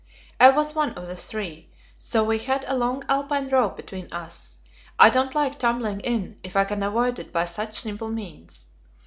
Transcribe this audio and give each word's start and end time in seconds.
I 0.39 0.49
was 0.49 0.73
one 0.73 0.93
of 0.93 1.05
the 1.05 1.15
three, 1.15 1.69
so 1.95 2.23
we 2.23 2.39
had 2.39 2.65
a 2.67 2.75
long 2.75 3.03
Alpine 3.07 3.49
rope 3.49 3.77
between 3.77 4.11
us; 4.11 4.57
I 4.97 5.11
don't 5.11 5.35
like 5.35 5.59
tumbling 5.59 5.99
in, 5.99 6.39
if 6.43 6.55
I 6.55 6.65
can 6.65 6.81
avoid 6.81 7.19
it 7.19 7.31
by 7.31 7.45
such 7.45 7.75
simple 7.81 8.09
means. 8.09 8.65